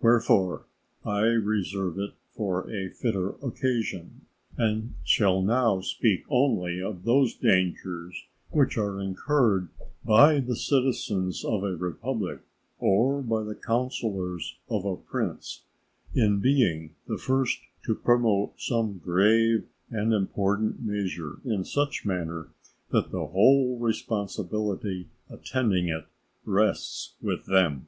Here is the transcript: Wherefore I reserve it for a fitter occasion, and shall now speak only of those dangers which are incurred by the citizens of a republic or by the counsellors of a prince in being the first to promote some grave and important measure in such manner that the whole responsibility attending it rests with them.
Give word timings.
Wherefore 0.00 0.64
I 1.04 1.20
reserve 1.26 1.96
it 2.00 2.14
for 2.32 2.68
a 2.68 2.88
fitter 2.88 3.36
occasion, 3.40 4.22
and 4.58 4.94
shall 5.04 5.40
now 5.42 5.80
speak 5.80 6.24
only 6.28 6.82
of 6.82 7.04
those 7.04 7.36
dangers 7.36 8.24
which 8.50 8.76
are 8.76 9.00
incurred 9.00 9.68
by 10.04 10.40
the 10.40 10.56
citizens 10.56 11.44
of 11.44 11.62
a 11.62 11.76
republic 11.76 12.40
or 12.80 13.22
by 13.22 13.44
the 13.44 13.54
counsellors 13.54 14.58
of 14.68 14.84
a 14.84 14.96
prince 14.96 15.62
in 16.12 16.40
being 16.40 16.96
the 17.06 17.16
first 17.16 17.60
to 17.84 17.94
promote 17.94 18.60
some 18.60 18.98
grave 18.98 19.68
and 19.88 20.12
important 20.12 20.82
measure 20.84 21.38
in 21.44 21.62
such 21.64 22.04
manner 22.04 22.48
that 22.90 23.12
the 23.12 23.26
whole 23.28 23.78
responsibility 23.78 25.10
attending 25.30 25.86
it 25.86 26.06
rests 26.44 27.14
with 27.22 27.46
them. 27.46 27.86